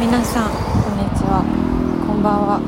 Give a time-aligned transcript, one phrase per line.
[0.00, 1.44] 皆さんこんにちは。
[2.06, 2.60] こんばんは。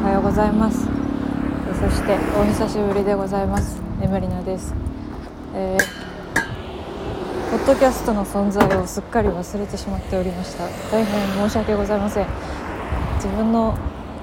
[0.00, 0.86] おはようございます。
[0.86, 3.80] そしてお久しぶりでございます。
[4.00, 4.74] エムリナです、
[5.54, 10.68] えー、ポッドキャストの存在をすっかり忘れてしまっておりました。
[10.92, 12.26] 大変申し訳ございません。
[13.16, 13.76] 自分の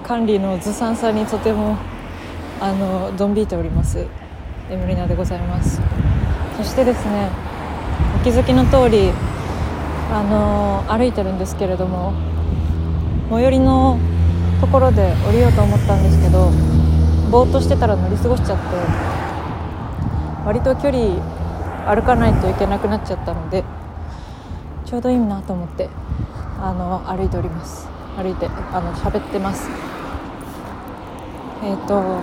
[0.04, 1.78] 管理のずさんさにとても
[2.62, 4.08] あのドン引いております。
[4.70, 5.82] エムリナでございます。
[6.58, 7.30] そしてですね
[8.16, 9.12] お気づきの通り
[10.10, 12.14] あの歩いてるんですけれども
[13.30, 14.00] 最寄りの
[14.62, 16.52] ところで降りようと思ったんですけど
[17.32, 18.64] ぼーっとしてたら乗り過ごしちゃって
[20.46, 21.16] 割と距離
[21.88, 23.64] 歩かないといけなくなっちゃったので
[24.86, 25.90] ちょうどいいなと思って
[26.60, 27.88] あの歩いております。
[28.16, 29.70] 歩いてあの喋ってます。
[31.64, 32.22] えっ、ー、と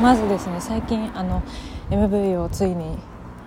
[0.00, 1.42] まずですね最近あの
[1.90, 2.98] MV をついに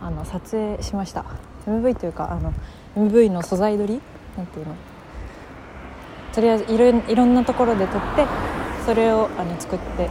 [0.02, 1.26] あの撮影しました。
[1.66, 2.54] MV というかあの
[2.96, 4.02] MV の素材撮り？
[4.38, 4.76] なんていうの？
[6.34, 8.26] とりあえずいろいろんなところで撮って
[8.86, 10.10] それをあの作って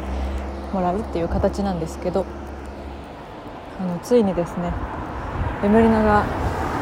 [0.72, 2.26] もらうっていう形なんですけど
[3.80, 4.72] あのついにですね
[5.64, 6.24] エムリナが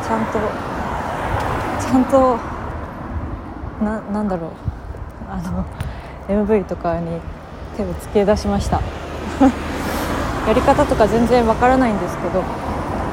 [0.02, 0.38] ちゃんと
[1.80, 2.36] ちゃんと
[3.84, 4.50] ななんだろう
[5.28, 5.64] あの
[6.28, 7.20] MV とかに
[7.76, 8.80] 手をつけ出しました。
[10.46, 12.40] やり方とか全然わからないんですけど、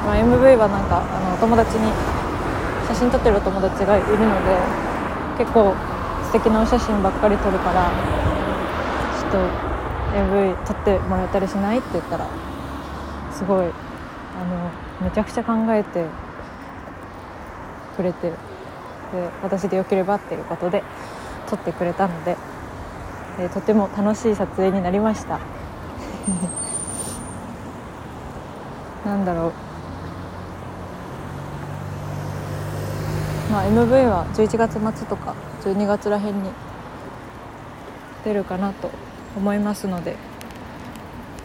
[0.06, 1.90] まあ、MV はなんかあの友達に
[2.86, 4.56] 写真撮ってるお友達がいるので
[5.38, 5.74] 結構
[6.34, 7.88] 敵なお写真ばっかり撮るから
[9.20, 9.38] ちょっと
[10.18, 11.78] AV 撮ってもらえたりしない？
[11.78, 12.26] って言ったら
[13.32, 13.70] すごいあの
[15.00, 16.06] めちゃくちゃ考えて
[17.96, 18.36] くれてで
[19.44, 20.82] 私でよければっていうことで
[21.48, 22.36] 撮ってくれたので、
[23.38, 25.38] えとても楽しい撮影になりました。
[29.06, 29.52] なんだろ
[33.50, 33.52] う。
[33.52, 35.34] まあ、MV は11月末とか
[35.64, 36.50] 12月らへんに
[38.24, 38.90] 出るかなと
[39.36, 40.16] 思いますので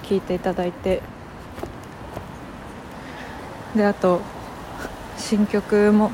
[0.03, 1.02] 聞いていただいて。
[3.75, 4.22] であと
[5.16, 6.12] 新曲も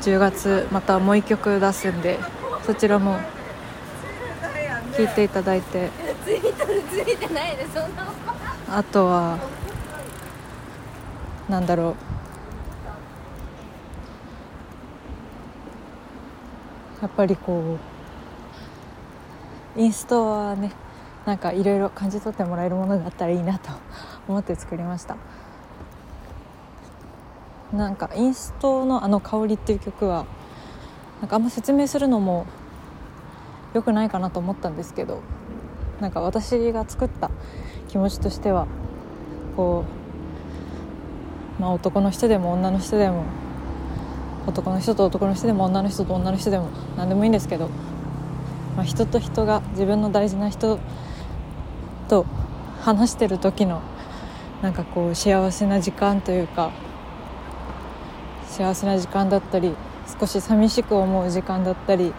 [0.00, 2.18] 10月またもう1曲出すんで
[2.64, 3.18] そちらも
[4.96, 5.90] 聞いていただいて。
[8.70, 9.38] あとは
[11.48, 12.21] なんだろう
[17.02, 17.76] やっぱりこ
[19.76, 20.70] うインストはね
[21.26, 23.70] なんかいろいろ感じ取ってもらえるものがあったらいいなと
[24.28, 25.16] 思って作りました。
[27.72, 30.26] なんかインストのあの「香り」っていう曲は
[31.20, 32.44] なんかあんま説明するのも
[33.72, 35.20] 良くないかなと思ったんですけど
[35.98, 37.30] なんか私が作った
[37.88, 38.66] 気持ちとしては
[39.56, 39.84] こ
[41.58, 43.24] うまあ男の人でも女の人でも
[44.46, 47.68] 男の人と男の人でも女の人と女の人でも何でもいいんですけど、
[48.76, 50.78] まあ、人と人が自分の大事な人
[52.08, 52.26] と
[52.80, 53.80] 話してる時の
[54.62, 56.72] なんかこう幸せな時間というか
[58.46, 59.74] 幸せな時間だったり
[60.20, 62.12] 少し寂しく思う時間だったり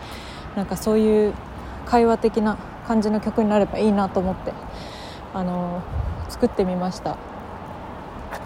[0.55, 1.33] なんかそういう
[1.85, 2.57] 会話的な
[2.87, 4.53] 感じの曲になればいいなと思って
[5.33, 5.81] あの
[6.29, 7.17] 作ってみました。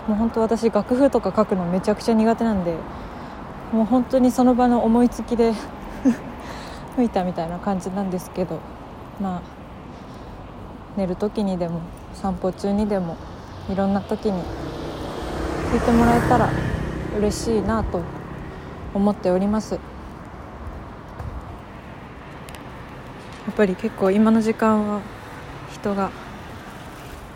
[0.07, 2.75] もう本当私楽譜とか書くのめちゃくちゃ苦手なんで
[3.71, 5.53] もう本当にその場の思いつきで
[6.95, 8.59] 吹いたみたいな感じなんですけど
[9.21, 9.41] まあ
[10.95, 11.81] 寝る時にでも
[12.13, 13.17] 散歩中にでも
[13.69, 14.41] いろんな時に
[15.71, 16.49] 聞いてもらえたら
[17.17, 18.01] 嬉しいなと
[18.93, 19.73] 思っております。
[19.73, 19.79] や
[23.51, 24.99] っぱり結構今の時間は
[25.71, 26.09] 人が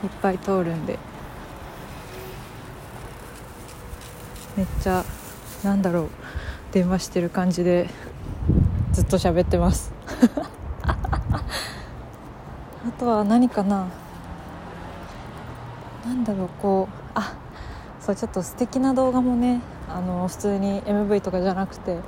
[0.03, 0.99] いっぱい通るんで
[4.57, 5.03] めっちゃ
[5.63, 6.09] なんだろう
[6.71, 7.89] 電話してる感じで
[8.91, 9.93] ずっと喋ってます。
[10.83, 11.41] あ
[12.99, 13.87] とは何かな。
[16.05, 17.33] 何だろうこうあ
[17.99, 21.99] そうちょっと素敵な動画もねあの普通に MV とかじゃなくて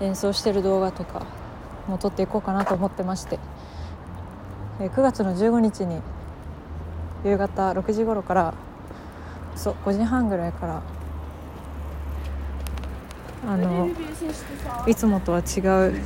[0.00, 1.22] 演奏してる動画とか
[1.86, 3.38] も撮っていこうかなと思ってまして。
[4.88, 6.00] 9月の15日に
[7.22, 8.54] 夕方6時頃から
[9.54, 10.82] そう5時半ぐらいから
[13.46, 13.88] あの
[14.86, 16.00] いつもとは違う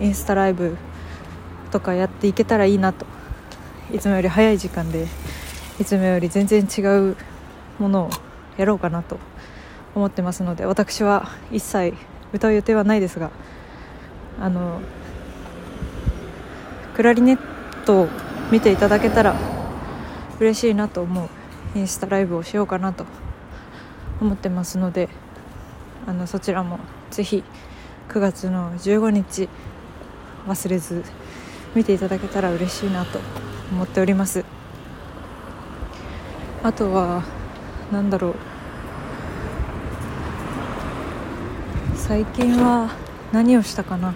[0.00, 0.76] インスタライブ
[1.70, 3.06] とかやっていけたらいいなと。
[3.92, 5.06] いつもより早い時間で
[5.78, 6.80] いつもより全然違
[7.10, 7.16] う
[7.78, 8.10] ものを
[8.56, 9.18] やろうかなと
[9.94, 11.94] 思ってますので私は一切
[12.32, 13.30] 歌う予定はないですが
[14.40, 14.80] あの
[16.94, 18.08] クラリネットを
[18.50, 19.36] 見ていただけたら
[20.40, 21.28] 嬉しいなと思う
[21.78, 23.04] インスタライブをしようかなと
[24.22, 25.10] 思ってますので
[26.06, 26.78] あのそちらも
[27.10, 27.44] ぜひ
[28.08, 29.48] 9月の15日
[30.46, 31.04] 忘れず
[31.74, 33.20] 見ていただけたら嬉しいなと
[33.70, 34.44] 思っております。
[36.62, 37.24] あとは
[37.90, 38.34] 何だろう。
[41.96, 42.90] 最近は
[43.32, 44.14] 何をしたかな。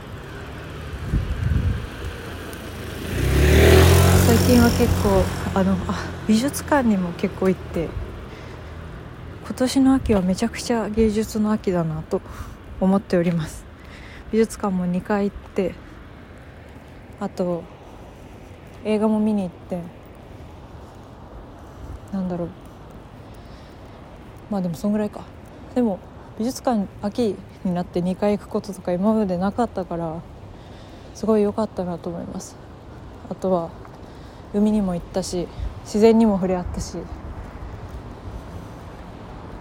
[4.26, 5.24] 最近は結構
[5.58, 7.88] あのあ美術館にも結構行って
[9.46, 12.20] 今年の秋はめちゃくちゃ芸術の秋だなと
[12.81, 13.64] 思っております。
[14.32, 15.72] 美術館も2回行って
[17.20, 17.62] あと
[18.84, 19.81] 映画も見に行って
[22.12, 22.48] なんだろう。
[24.50, 25.20] まあでもそんぐらいか。
[25.76, 26.00] でも
[26.40, 30.22] 美術館秋になって2回行くこととか今までなかったから
[31.14, 32.56] すごい良かったなと思います。
[33.31, 33.70] あとは
[34.52, 35.46] 海にも行ったし
[35.84, 36.98] 自然にも触れ合ったし。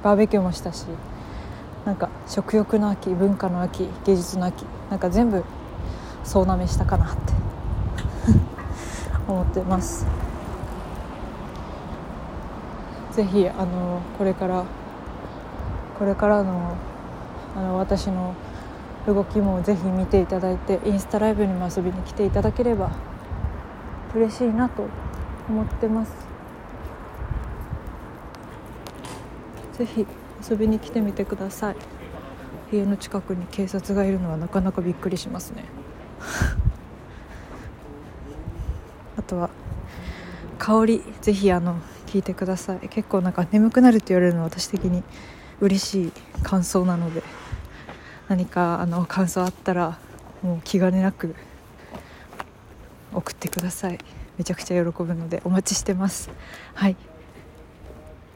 [0.05, 0.85] バーベキューもしたし
[1.83, 5.43] なんか食欲の秋文化の秋芸術の秋なんか全部
[6.23, 7.33] 総なめしたかなって。
[9.27, 10.05] 思ってます。
[13.13, 14.63] ぜひあのこれから
[15.97, 16.75] これからの
[17.55, 18.35] あの私の
[19.07, 22.91] 動きもぜひ見ていただいてインスタライブにも遊びに来ていただければ
[24.13, 24.85] 嬉しいなと
[25.49, 26.34] 思ってます。
[29.77, 30.05] ぜひ
[30.49, 31.75] 遊びに来てみてください。
[32.71, 35.65] 家の近くに警察がいるのはなかなかびっくりしますね。
[39.17, 39.49] あとは
[40.57, 41.77] 香りぜひあの
[42.07, 42.89] 聞いてください。
[42.89, 45.03] 結構なんか眠くなるって言われるのは私的に
[45.59, 46.11] 嬉しい
[46.43, 47.23] 感想なので
[48.27, 49.97] 何かあの感想あったら
[50.41, 51.35] もう気兼ねなく
[53.13, 53.99] 送ってください。
[54.37, 56.29] めちゃくちゃ喜ぶのでお待ちしてます。
[56.73, 56.95] はい。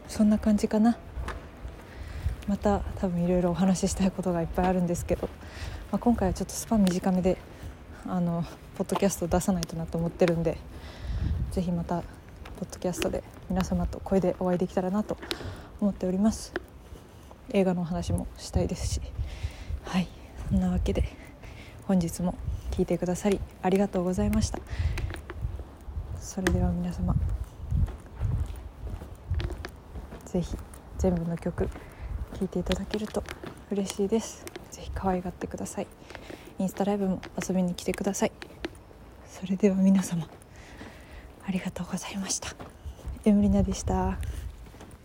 [0.07, 0.97] そんな感じかな。
[2.50, 5.30] また多分いろいろお話ししたいことがいっぱいあるんですけど、
[5.92, 7.38] まあ、今回はちょっとスパン短めで
[8.07, 8.44] あの
[8.75, 10.57] ポッドキャスト出さないとなと思ってるんで
[11.51, 12.01] 是非また
[12.60, 15.16] ポッドキャストで皆様と声でお会いできたらなと
[15.80, 16.51] 思っております。
[17.51, 19.01] 映画のお話もしたいですし
[19.84, 20.07] はい
[20.50, 21.04] そんなわけで
[21.86, 22.34] 本日も
[22.72, 24.60] 聞いてくださりありがとうございました。
[26.19, 27.13] それでは皆様
[30.25, 30.57] 是非
[30.98, 31.69] 全部の曲
[32.39, 33.21] 聞いていただけると
[33.69, 34.45] 嬉しいです。
[34.71, 35.88] 是非可愛がってください。
[36.57, 38.31] インスタライブも遊びに来てください。
[39.27, 40.25] それでは皆様
[41.45, 42.56] ありがとうございました。
[43.25, 44.18] エムリナでした。